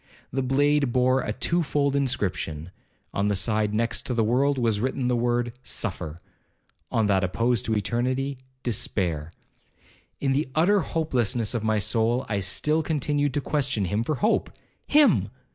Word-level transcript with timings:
The 0.33 0.41
blade 0.41 0.91
bore 0.91 1.21
a 1.21 1.31
two 1.31 1.61
fold 1.61 1.95
inscription—on 1.95 3.27
the 3.27 3.35
side 3.35 3.71
next 3.71 4.07
the 4.15 4.23
world 4.23 4.57
was 4.57 4.79
written 4.79 5.07
the 5.07 5.15
word 5.15 5.53
'suffer,'—on 5.61 7.05
that 7.05 7.23
opposed 7.23 7.65
to 7.65 7.75
eternity, 7.75 8.39
despair.' 8.63 9.31
In 10.19 10.31
the 10.31 10.49
utter 10.55 10.79
hopelessness 10.79 11.53
of 11.53 11.63
my 11.63 11.77
soul, 11.77 12.25
I 12.27 12.39
still 12.39 12.81
continued 12.81 13.35
to 13.35 13.41
question 13.41 13.85
him 13.85 14.03
for 14.03 14.15
hope—him! 14.15 15.29